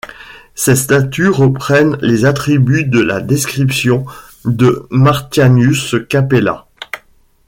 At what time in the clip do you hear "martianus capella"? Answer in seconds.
4.89-6.65